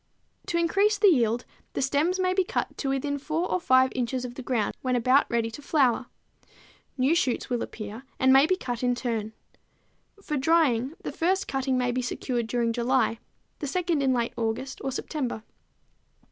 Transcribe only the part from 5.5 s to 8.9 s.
to flower. New shoots will appear and may be cut